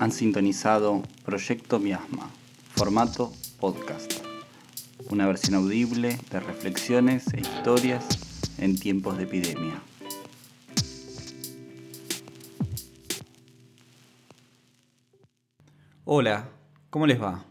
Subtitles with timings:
[0.00, 2.30] Han sintonizado Proyecto Miasma,
[2.74, 4.12] formato podcast,
[5.10, 8.17] una versión audible de reflexiones e historias
[8.58, 9.80] en tiempos de epidemia.
[16.04, 16.48] Hola,
[16.90, 17.44] ¿cómo les va?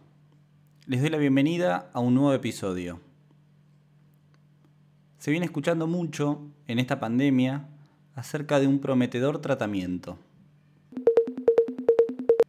[0.86, 3.00] Les doy la bienvenida a un nuevo episodio.
[5.18, 7.68] Se viene escuchando mucho en esta pandemia
[8.16, 10.18] acerca de un prometedor tratamiento.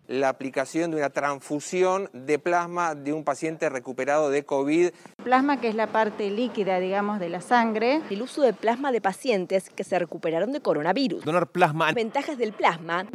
[0.09, 4.91] La aplicación de una transfusión de plasma de un paciente recuperado de COVID.
[5.23, 8.01] Plasma que es la parte líquida, digamos, de la sangre.
[8.11, 11.25] El uso de plasma de pacientes que se recuperaron de coronavirus.
[11.25, 11.93] Donar plasma.
[11.93, 13.07] Ventajas del plasma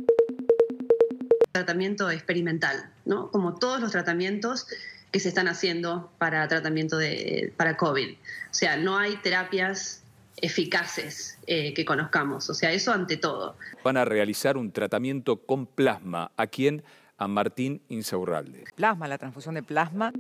[1.54, 3.30] tratamiento experimental, ¿no?
[3.30, 4.68] Como todos los tratamientos
[5.12, 8.10] que se están haciendo para tratamiento de para COVID.
[8.12, 10.03] O sea, no hay terapias
[10.38, 12.50] eficaces eh, que conozcamos.
[12.50, 13.56] O sea, eso ante todo.
[13.84, 16.32] Van a realizar un tratamiento con plasma.
[16.38, 16.84] ¿A quién?
[17.18, 18.66] A Martín Insaurralde.
[18.76, 20.12] Plasma, la transfusión de plasma.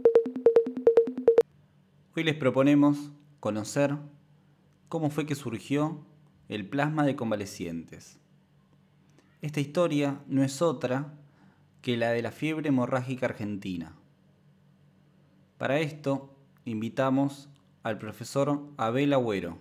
[2.16, 3.95] Hoy les proponemos conocer
[4.88, 6.05] cómo fue que surgió
[6.48, 8.20] el plasma de convalecientes.
[9.42, 11.16] Esta historia no es otra
[11.81, 13.95] que la de la fiebre hemorrágica argentina.
[15.58, 16.33] Para esto
[16.66, 17.50] invitamos
[17.81, 19.58] al profesor Abel Agüero,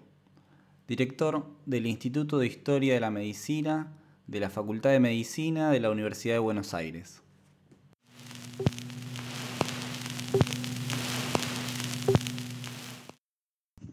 [0.92, 5.90] director del Instituto de Historia de la Medicina de la Facultad de Medicina de la
[5.90, 7.22] Universidad de Buenos Aires.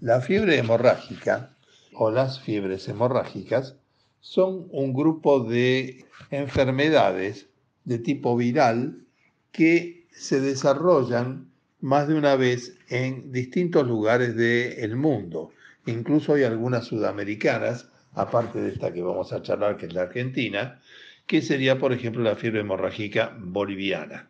[0.01, 1.55] La fiebre hemorrágica
[1.93, 3.77] o las fiebres hemorrágicas
[4.19, 7.47] son un grupo de enfermedades
[7.85, 9.05] de tipo viral
[9.53, 11.49] que se desarrollan
[11.79, 15.53] más de una vez en distintos lugares del mundo.
[15.89, 20.81] Incluso hay algunas sudamericanas, aparte de esta que vamos a charlar, que es la Argentina,
[21.25, 24.29] que sería, por ejemplo, la fiebre hemorrágica boliviana.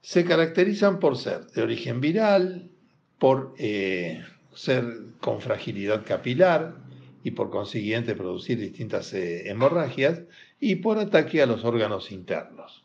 [0.00, 2.70] Se caracterizan por ser de origen viral,
[3.18, 4.22] por eh,
[4.54, 4.84] ser
[5.20, 6.74] con fragilidad capilar
[7.22, 10.22] y por consiguiente producir distintas eh, hemorragias
[10.60, 12.84] y por ataque a los órganos internos.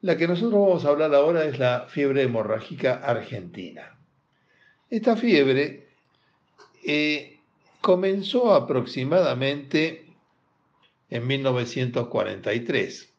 [0.00, 3.96] La que nosotros vamos a hablar ahora es la fiebre hemorrágica argentina.
[4.90, 5.85] Esta fiebre
[6.86, 7.38] eh,
[7.80, 10.06] comenzó aproximadamente
[11.10, 13.12] en 1943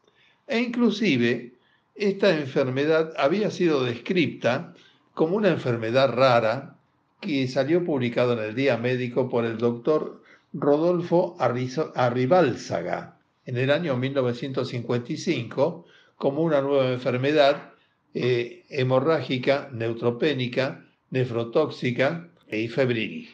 [0.46, 1.52] e inclusive
[1.94, 4.74] esta enfermedad había sido descrita
[5.14, 6.78] como una enfermedad rara
[7.20, 13.96] que salió publicado en el Día Médico por el doctor Rodolfo Arribálzaga en el año
[13.96, 15.86] 1955
[16.16, 17.72] como una nueva enfermedad
[18.14, 23.28] eh, hemorrágica, neutropénica, nefrotóxica y febril.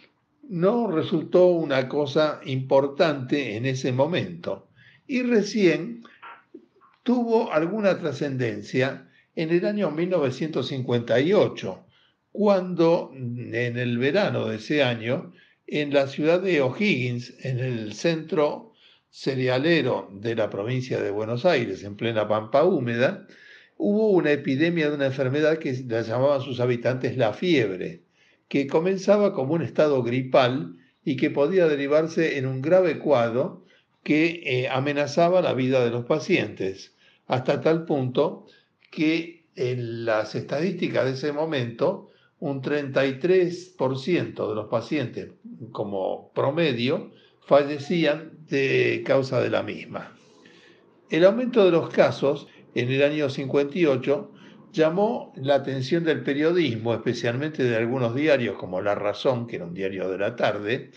[0.49, 4.69] No resultó una cosa importante en ese momento.
[5.07, 6.03] Y recién
[7.03, 11.87] tuvo alguna trascendencia en el año 1958,
[12.33, 15.33] cuando en el verano de ese año,
[15.67, 18.73] en la ciudad de O'Higgins, en el centro
[19.11, 23.27] cerealero de la provincia de Buenos Aires, en plena pampa húmeda,
[23.77, 28.04] hubo una epidemia de una enfermedad que la llamaban sus habitantes la fiebre,
[28.55, 33.65] que comenzaba como un estado gripal y que podía derivarse en un grave cuadro
[34.05, 36.95] que eh, amenazaba la vida de los pacientes,
[37.27, 38.47] hasta tal punto
[38.93, 45.33] que en las estadísticas de ese momento, un 33% de los pacientes
[45.73, 47.11] como promedio
[47.41, 50.17] fallecían de causa de la misma.
[51.11, 54.31] El aumento de los casos en el año 58
[54.75, 59.75] llamó la atención del periodismo, especialmente de algunos diarios como La Razón, que era un
[59.75, 60.91] diario de la tarde.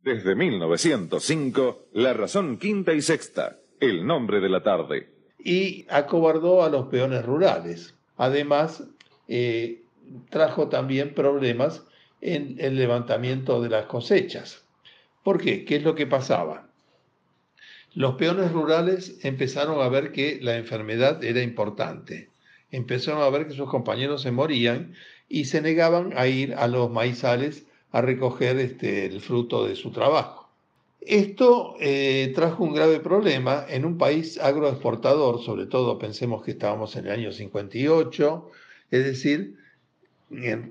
[0.00, 5.10] Desde 1905, La Razón Quinta y Sexta, el nombre de la tarde.
[5.38, 7.94] Y acobardó a los peones rurales.
[8.16, 8.84] Además,
[9.28, 9.82] eh,
[10.30, 11.84] trajo también problemas
[12.20, 14.64] en el levantamiento de las cosechas.
[15.22, 15.64] ¿Por qué?
[15.64, 16.68] ¿Qué es lo que pasaba?
[17.94, 22.31] Los peones rurales empezaron a ver que la enfermedad era importante.
[22.72, 24.94] Empezaron a ver que sus compañeros se morían
[25.28, 29.92] y se negaban a ir a los maizales a recoger este, el fruto de su
[29.92, 30.50] trabajo.
[31.00, 36.96] Esto eh, trajo un grave problema en un país agroexportador, sobre todo pensemos que estábamos
[36.96, 38.50] en el año 58,
[38.90, 39.56] es decir,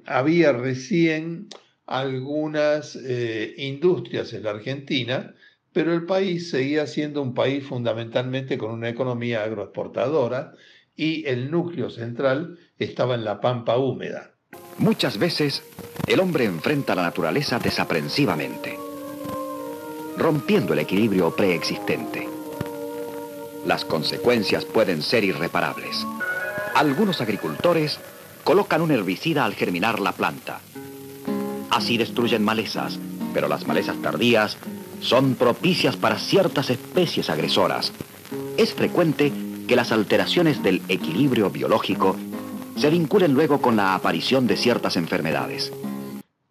[0.05, 1.47] había recién
[1.85, 5.35] algunas eh, industrias en la Argentina,
[5.73, 10.53] pero el país seguía siendo un país fundamentalmente con una economía agroexportadora
[11.01, 14.33] y el núcleo central estaba en la pampa húmeda.
[14.77, 15.63] Muchas veces
[16.05, 18.77] el hombre enfrenta a la naturaleza desaprensivamente,
[20.15, 22.29] rompiendo el equilibrio preexistente.
[23.65, 26.05] Las consecuencias pueden ser irreparables.
[26.75, 27.99] Algunos agricultores
[28.43, 30.61] colocan un herbicida al germinar la planta.
[31.71, 32.99] Así destruyen malezas,
[33.33, 34.55] pero las malezas tardías
[34.99, 37.91] son propicias para ciertas especies agresoras.
[38.55, 39.31] Es frecuente
[39.71, 42.17] que las alteraciones del equilibrio biológico
[42.75, 45.71] se vinculen luego con la aparición de ciertas enfermedades.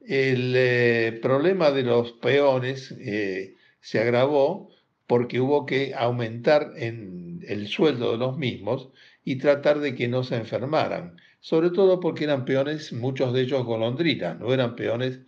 [0.06, 4.70] El eh, problema de los peones eh, se agravó
[5.06, 8.88] porque hubo que aumentar en el sueldo de los mismos
[9.22, 13.66] y tratar de que no se enfermaran, sobre todo porque eran peones, muchos de ellos
[13.66, 15.18] golondrinas, no eran peones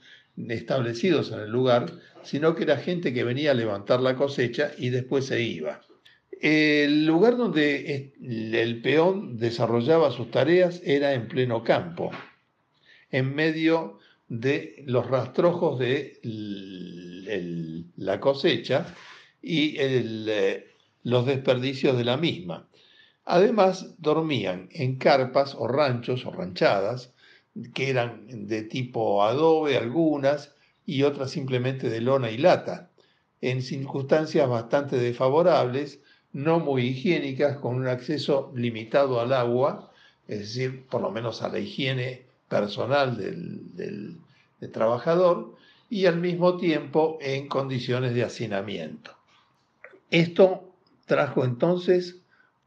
[0.48, 1.92] establecidos en el lugar,
[2.22, 5.82] sino que era gente que venía a levantar la cosecha y después se iba.
[6.42, 12.10] El lugar donde el peón desarrollaba sus tareas era en pleno campo,
[13.12, 16.18] en medio de los rastrojos de
[17.94, 18.92] la cosecha
[19.40, 20.66] y eh,
[21.04, 22.66] los desperdicios de la misma.
[23.24, 27.14] Además, dormían en carpas o ranchos o ranchadas,
[27.72, 30.56] que eran de tipo adobe algunas
[30.86, 32.90] y otras simplemente de lona y lata,
[33.40, 36.01] en circunstancias bastante desfavorables,
[36.32, 39.90] no muy higiénicas, con un acceso limitado al agua,
[40.28, 45.54] es decir, por lo menos a la higiene personal del, del trabajador,
[45.90, 49.14] y al mismo tiempo en condiciones de hacinamiento.
[50.10, 50.72] Esto
[51.06, 52.22] trajo entonces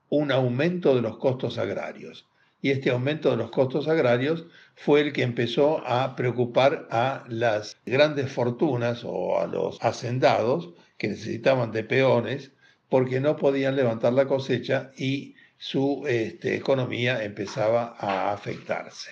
[0.09, 2.27] un aumento de los costos agrarios.
[2.61, 4.45] Y este aumento de los costos agrarios
[4.75, 11.07] fue el que empezó a preocupar a las grandes fortunas o a los hacendados que
[11.07, 12.51] necesitaban de peones
[12.89, 19.11] porque no podían levantar la cosecha y su este, economía empezaba a afectarse.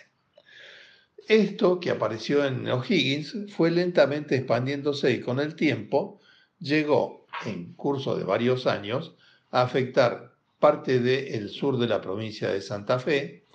[1.27, 6.19] Esto que apareció en O'Higgins fue lentamente expandiéndose y con el tiempo
[6.59, 9.15] llegó, en curso de varios años,
[9.51, 13.45] a afectar parte del sur de la provincia de Santa Fe,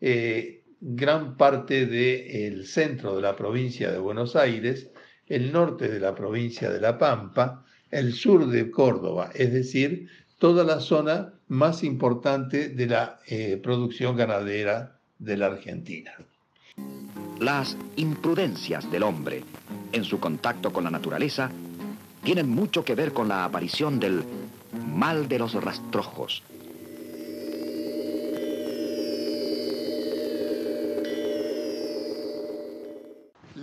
[0.00, 4.90] eh, gran parte del centro de la provincia de Buenos Aires,
[5.26, 10.64] el norte de la provincia de La Pampa, el sur de Córdoba, es decir, toda
[10.64, 16.12] la zona más importante de la eh, producción ganadera de la Argentina.
[17.40, 19.42] Las imprudencias del hombre
[19.92, 21.50] en su contacto con la naturaleza
[22.22, 24.22] tienen mucho que ver con la aparición del
[24.94, 26.42] mal de los rastrojos,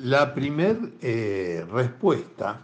[0.04, 2.62] La primera eh, respuesta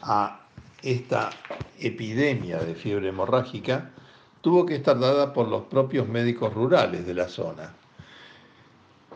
[0.00, 0.40] a
[0.82, 1.30] esta
[1.78, 3.90] epidemia de fiebre hemorrágica
[4.40, 7.74] tuvo que estar dada por los propios médicos rurales de la zona.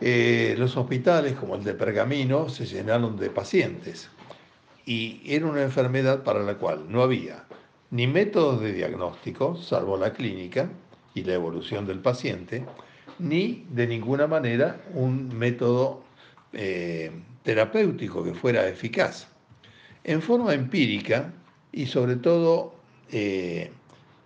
[0.01, 4.09] Eh, los hospitales, como el de Pergamino, se llenaron de pacientes
[4.85, 7.45] y era una enfermedad para la cual no había
[7.93, 10.67] ni métodos de diagnóstico, salvo la clínica
[11.13, 12.65] y la evolución del paciente,
[13.19, 16.03] ni de ninguna manera un método
[16.53, 17.11] eh,
[17.43, 19.27] terapéutico que fuera eficaz.
[20.03, 21.31] En forma empírica
[21.73, 22.73] y sobre todo
[23.11, 23.71] eh,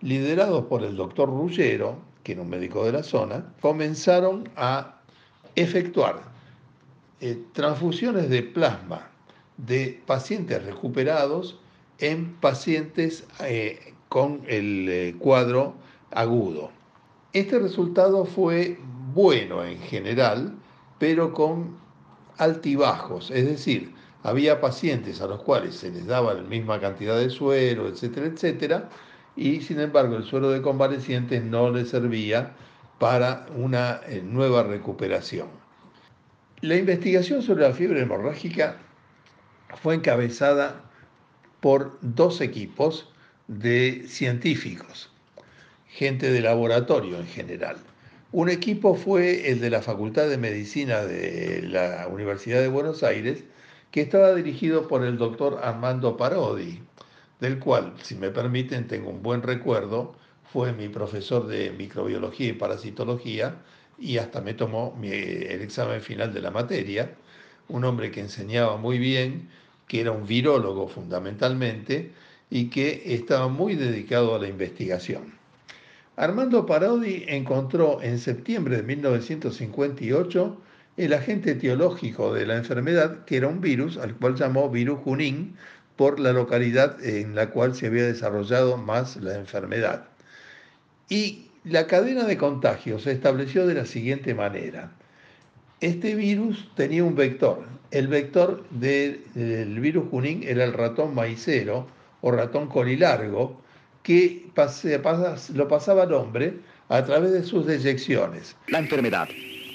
[0.02, 5.00] liderados por el doctor Ruggero, que era un médico de la zona, comenzaron a
[5.56, 6.22] efectuar
[7.20, 9.10] eh, transfusiones de plasma
[9.56, 11.58] de pacientes recuperados
[11.98, 15.74] en pacientes eh, con el cuadro
[16.12, 16.70] agudo.
[17.32, 18.78] Este resultado fue
[19.12, 20.54] bueno en general,
[20.98, 21.76] pero con
[22.36, 27.30] altibajos, es decir, había pacientes a los cuales se les daba la misma cantidad de
[27.30, 28.88] suero, etcétera, etcétera,
[29.36, 32.54] y sin embargo el suero de convalecientes no les servía
[32.98, 35.48] para una eh, nueva recuperación.
[36.60, 38.78] La investigación sobre la fiebre hemorrágica
[39.80, 40.82] fue encabezada
[41.60, 43.12] por dos equipos
[43.46, 45.10] de científicos,
[45.86, 47.76] gente de laboratorio en general.
[48.32, 53.44] Un equipo fue el de la Facultad de Medicina de la Universidad de Buenos Aires,
[53.90, 56.82] que estaba dirigido por el doctor Armando Parodi,
[57.40, 60.14] del cual, si me permiten, tengo un buen recuerdo,
[60.52, 63.56] fue mi profesor de microbiología y parasitología
[63.98, 67.14] y hasta me tomó el examen final de la materia,
[67.68, 69.48] un hombre que enseñaba muy bien,
[69.86, 72.12] que era un virólogo fundamentalmente
[72.50, 75.34] y que estaba muy dedicado a la investigación.
[76.16, 80.60] Armando Parodi encontró en septiembre de 1958
[80.98, 85.56] el agente etiológico de la enfermedad, que era un virus, al cual llamó virus Junín,
[85.94, 90.08] por la localidad en la cual se había desarrollado más la enfermedad.
[91.08, 94.90] Y la cadena de contagio se estableció de la siguiente manera.
[95.80, 97.64] Este virus tenía un vector.
[97.92, 101.86] El vector del virus Junín era el ratón maicero
[102.22, 103.60] o ratón colilargo,
[104.02, 104.50] que
[105.54, 106.54] lo pasaba al hombre
[106.88, 108.56] a través de sus deyecciones.
[108.66, 109.28] La enfermedad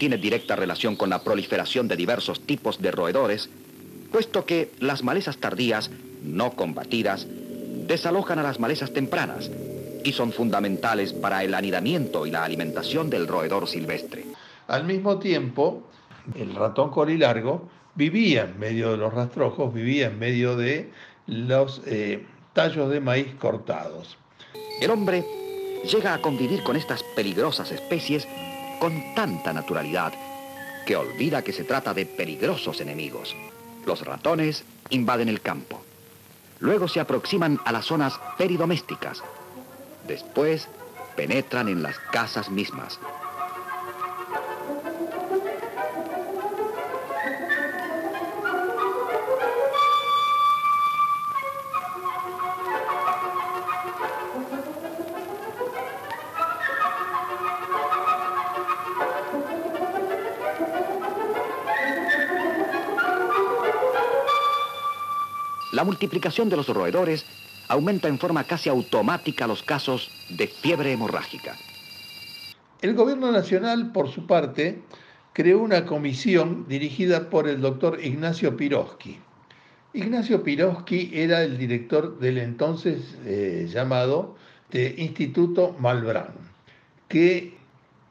[0.03, 3.49] tiene directa relación con la proliferación de diversos tipos de roedores,
[4.11, 5.91] puesto que las malezas tardías,
[6.21, 7.25] no combatidas,
[7.87, 9.49] desalojan a las malezas tempranas
[10.03, 14.25] y son fundamentales para el anidamiento y la alimentación del roedor silvestre.
[14.67, 15.83] Al mismo tiempo,
[16.35, 20.91] el ratón colilargo vivía en medio de los rastrojos, vivía en medio de
[21.27, 24.17] los eh, tallos de maíz cortados.
[24.81, 25.23] El hombre
[25.89, 28.27] llega a convivir con estas peligrosas especies
[28.83, 30.11] con tanta naturalidad
[30.85, 33.33] que olvida que se trata de peligrosos enemigos.
[33.85, 35.81] Los ratones invaden el campo.
[36.59, 39.23] Luego se aproximan a las zonas peridomésticas.
[40.05, 40.67] Después
[41.15, 42.99] penetran en las casas mismas.
[65.73, 67.25] La multiplicación de los roedores
[67.67, 71.57] aumenta en forma casi automática los casos de fiebre hemorrágica.
[72.83, 74.83] El gobierno nacional, por su parte,
[75.33, 79.17] creó una comisión dirigida por el doctor Ignacio Piroski.
[79.93, 84.35] Ignacio Piroski era el director del entonces eh, llamado
[84.71, 86.35] Instituto Malbrán,
[87.07, 87.57] que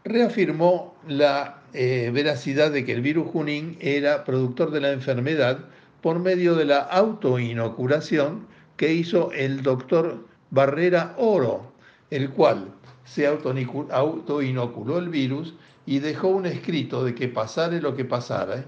[0.03, 5.69] reafirmó la eh, veracidad de que el virus Junín era productor de la enfermedad
[6.03, 11.73] por medio de la autoinoculación que hizo el doctor Barrera Oro,
[12.11, 15.55] el cual se autoinoculó el virus
[15.87, 18.67] y dejó un escrito de que pasare lo que pasara,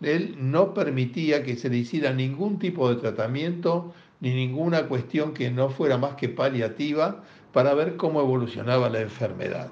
[0.00, 5.50] él no permitía que se le hiciera ningún tipo de tratamiento ni ninguna cuestión que
[5.50, 9.68] no fuera más que paliativa para ver cómo evolucionaba la enfermedad.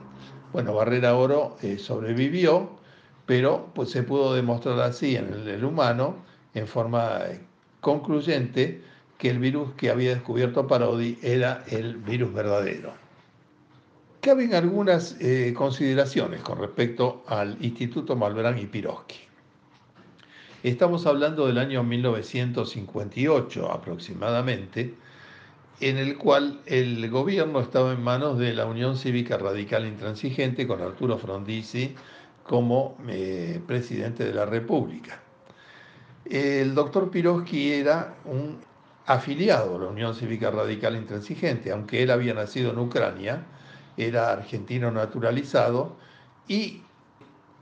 [0.53, 2.71] Bueno, Barrera Oro eh, sobrevivió,
[3.27, 6.17] pero pues se pudo demostrar así en el humano
[6.57, 7.21] en forma
[7.81, 8.83] concluyente
[9.19, 12.95] que el virus que había descubierto Parodi era el virus verdadero.
[14.23, 19.19] Caben algunas eh, consideraciones con respecto al Instituto Malbrán y Piroski.
[20.63, 24.95] Estamos hablando del año 1958 aproximadamente,
[25.81, 30.81] en el cual el gobierno estaba en manos de la Unión Cívica Radical Intransigente con
[30.81, 31.95] Arturo Frondizi
[32.43, 35.21] como eh, presidente de la República.
[36.31, 38.59] El doctor Piroski era un
[39.07, 43.45] afiliado a la Unión Cívica Radical Intransigente, aunque él había nacido en Ucrania,
[43.97, 45.97] era argentino naturalizado
[46.49, 46.83] y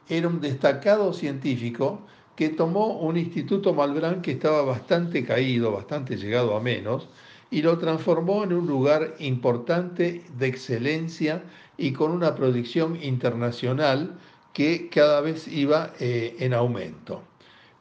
[0.09, 2.01] era un destacado científico
[2.37, 7.09] que tomó un instituto Malbrán que estaba bastante caído, bastante llegado a menos,
[7.51, 11.43] y lo transformó en un lugar importante de excelencia
[11.77, 14.19] y con una proyección internacional
[14.53, 17.23] que cada vez iba eh, en aumento.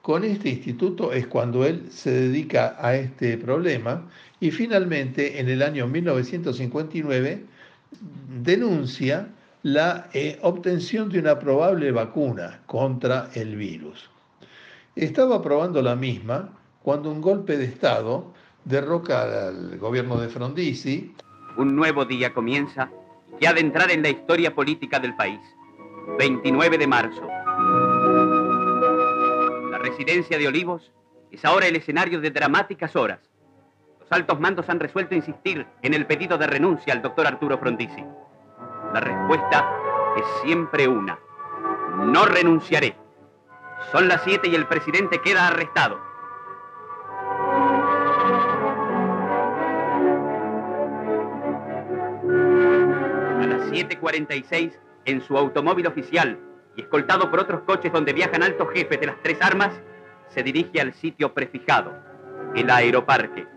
[0.04, 4.10] Con este instituto es cuando él se dedica a este problema
[4.42, 7.46] y finalmente en el año 1959
[8.42, 9.30] denuncia
[9.62, 14.10] la eh, obtención de una probable vacuna contra el virus.
[14.94, 16.50] Estaba probando la misma
[16.82, 18.34] cuando un golpe de Estado
[18.66, 21.16] derroca al gobierno de Frondizi.
[21.56, 22.92] Un nuevo día comienza
[23.40, 25.40] y ha de entrar en la historia política del país.
[26.20, 27.43] 29 de marzo
[29.84, 30.92] residencia de Olivos
[31.30, 33.20] es ahora el escenario de dramáticas horas.
[34.00, 38.04] Los altos mandos han resuelto insistir en el pedido de renuncia al doctor Arturo Frondizi.
[38.94, 39.70] La respuesta
[40.16, 41.20] es siempre una.
[41.98, 42.96] No renunciaré.
[43.92, 46.00] Son las 7 y el presidente queda arrestado.
[53.42, 56.40] A las 7.46, en su automóvil oficial,
[56.76, 59.72] y escoltado por otros coches donde viajan altos jefes de las tres armas,
[60.30, 61.94] se dirige al sitio prefijado,
[62.56, 63.48] el aeroparque.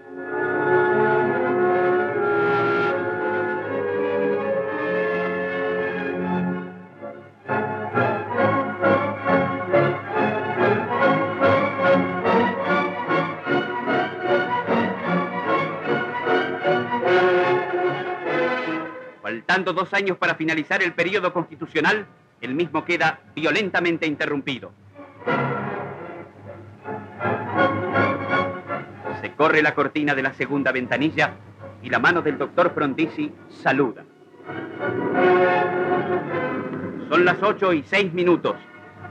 [19.23, 22.06] Faltando dos años para finalizar el periodo constitucional,
[22.40, 24.73] el mismo queda violentamente interrumpido.
[29.21, 31.35] Se corre la cortina de la segunda ventanilla
[31.83, 34.05] y la mano del doctor Frondizi saluda.
[37.09, 38.57] Son las ocho y seis minutos.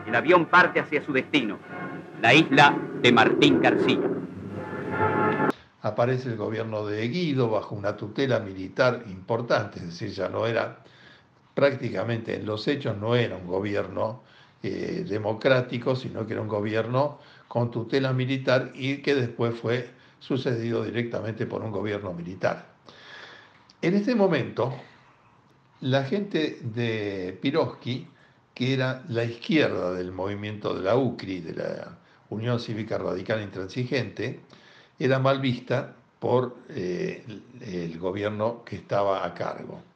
[0.05, 1.57] El avión parte hacia su destino,
[2.21, 4.07] la isla de Martín García.
[5.81, 10.77] Aparece el gobierno de Guido bajo una tutela militar importante, es decir, ya no era
[11.55, 14.21] prácticamente en los hechos no era un gobierno
[14.61, 20.83] eh, democrático, sino que era un gobierno con tutela militar y que después fue sucedido
[20.83, 22.67] directamente por un gobierno militar.
[23.81, 24.73] En este momento,
[25.81, 28.07] la gente de Piroski,
[28.53, 31.97] que era la izquierda del movimiento de la UCRI, de la
[32.29, 34.39] Unión Cívica Radical Intransigente,
[34.97, 37.23] era mal vista por eh,
[37.61, 39.94] el gobierno que estaba a cargo.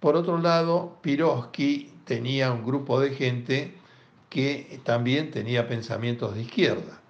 [0.00, 3.74] Por otro lado, Piroski tenía un grupo de gente
[4.28, 7.00] que también tenía pensamientos de izquierda.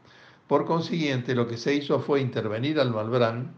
[0.47, 3.55] Por consiguiente, lo que se hizo fue intervenir al Malbrán,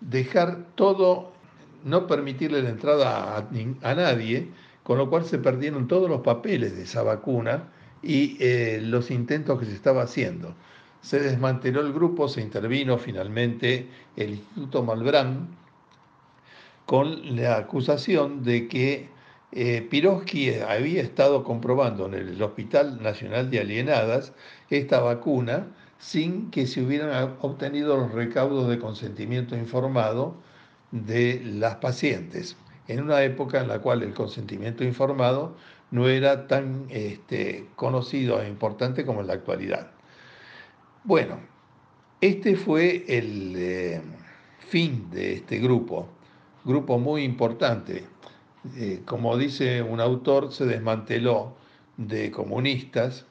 [0.00, 1.32] dejar todo,
[1.84, 4.48] no permitirle la entrada a, nadie,
[4.82, 7.68] con lo cual se perdieron todos los papeles de esa vacuna
[8.02, 10.54] y eh, los intentos que se estaba haciendo.
[11.00, 15.48] Se desmanteló el grupo, se intervino finalmente el Instituto Malbrán,
[16.86, 19.08] con la acusación de que
[19.52, 24.32] eh, Piroski había estado comprobando en el Hospital Nacional de Alienadas
[24.70, 30.36] esta vacuna sin que se hubieran obtenido los recaudos de consentimiento informado
[30.92, 35.56] de las pacientes, en una época en la cual el consentimiento informado
[35.90, 39.90] no era tan este, conocido e importante como en la actualidad.
[41.04, 41.40] Bueno,
[42.20, 44.02] este fue el eh,
[44.68, 46.08] fin de este grupo
[46.66, 48.04] grupo muy importante.
[48.76, 51.56] Eh, como dice un autor, se desmanteló
[51.96, 53.24] de comunistas,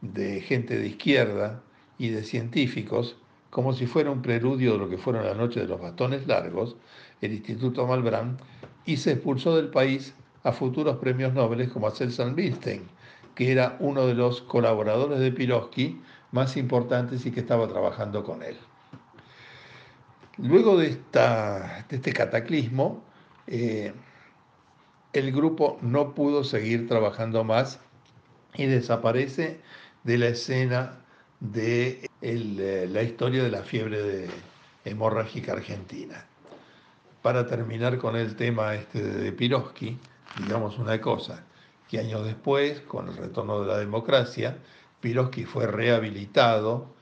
[0.00, 1.62] de gente de izquierda
[1.98, 3.16] y de científicos,
[3.50, 6.76] como si fuera un preludio de lo que fueron la noche de los bastones largos,
[7.20, 8.38] el Instituto Malbrán,
[8.86, 12.88] y se expulsó del país a futuros premios Nobel como a Celsan Milstein,
[13.34, 16.00] que era uno de los colaboradores de Piroski
[16.32, 18.56] más importantes y que estaba trabajando con él.
[20.38, 21.00] Luego de,
[21.90, 23.02] este cataclismo,
[23.48, 23.92] eh,
[25.12, 27.80] el grupo no pudo seguir trabajando más
[28.54, 29.60] y desaparece
[30.04, 31.00] de la escena
[31.40, 34.28] de eh, la historia de la fiebre
[34.84, 36.24] hemorrágica argentina.
[37.20, 39.98] Para terminar con el tema este de Piroski,
[40.38, 41.44] digamos una cosa,
[41.88, 44.56] que años después, con el retorno de la democracia,
[45.00, 46.94] Piroski fue rehabilitado,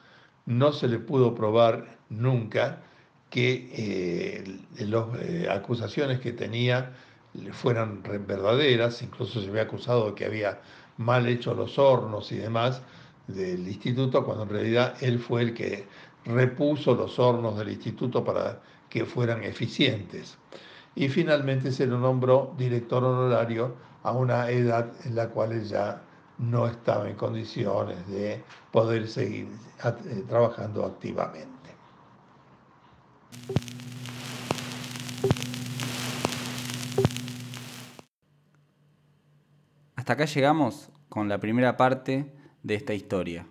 [0.46, 2.82] no se le pudo probar nunca
[3.30, 6.92] que eh, las eh, acusaciones que tenía
[7.52, 10.60] fueran verdaderas, incluso se había acusado de que había
[10.96, 12.80] mal hecho los hornos y demás
[13.26, 15.86] del instituto, cuando en realidad él fue el que
[16.24, 20.38] repuso los hornos del instituto para que fueran eficientes.
[20.94, 26.02] Y finalmente se lo nombró director honorario a una edad en la cual él ya
[26.38, 29.48] no estaba en condiciones de poder seguir
[29.84, 31.55] eh, trabajando activamente.
[39.94, 43.46] Hasta acá llegamos con la primera parte de esta historia.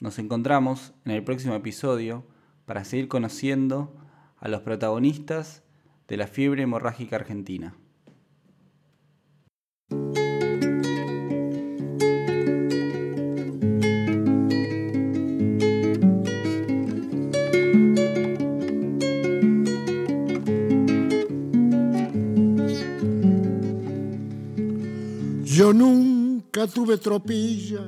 [0.00, 2.24] Nos encontramos en el próximo episodio
[2.66, 3.96] para seguir conociendo
[4.38, 5.64] a los protagonistas
[6.06, 7.74] de la fiebre hemorrágica argentina.
[25.72, 27.86] Nunca tuve tropilla,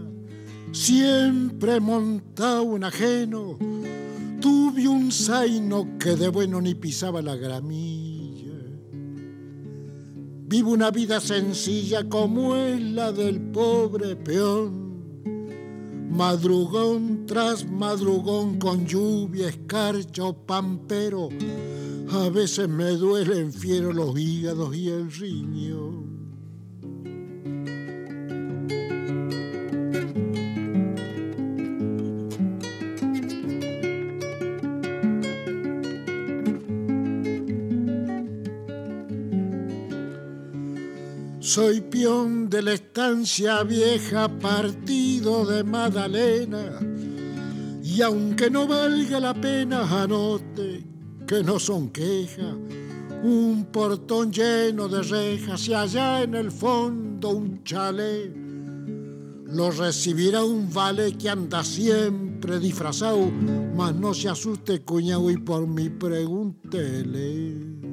[0.72, 3.56] siempre montado en ajeno.
[4.40, 8.52] Tuve un zaino que de bueno ni pisaba la gramilla.
[10.46, 14.90] Vivo una vida sencilla como es la del pobre peón.
[16.10, 21.28] Madrugón tras madrugón con lluvia, escarcha o pampero.
[22.10, 26.19] A veces me duelen fiero los hígados y el riñón.
[41.52, 46.78] Soy peón de la estancia vieja, partido de Magdalena.
[47.82, 50.86] Y aunque no valga la pena, anote
[51.26, 52.54] que no son quejas.
[53.24, 58.32] Un portón lleno de rejas y allá en el fondo un chalet.
[59.46, 63.28] lo recibirá un vale que anda siempre disfrazado,
[63.74, 67.89] mas no se asuste cuñado y por mi pregúntele.